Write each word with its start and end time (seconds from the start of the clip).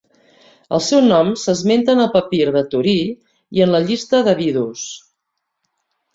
El 0.77 0.79
seu 0.85 1.03
nom 1.11 1.29
s'esmenta 1.41 1.95
en 1.97 2.01
el 2.05 2.09
papir 2.15 2.41
de 2.57 2.65
Torí 2.73 2.97
i 3.59 3.63
en 3.67 3.75
la 3.77 3.83
llista 3.91 4.25
d'Abidos. 4.31 4.89